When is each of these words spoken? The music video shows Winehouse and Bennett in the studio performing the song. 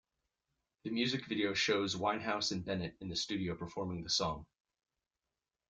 The 0.83 0.89
music 0.89 1.27
video 1.27 1.53
shows 1.53 1.95
Winehouse 1.95 2.51
and 2.51 2.65
Bennett 2.65 2.95
in 3.01 3.07
the 3.09 3.15
studio 3.15 3.55
performing 3.55 4.01
the 4.01 4.09
song. 4.09 4.47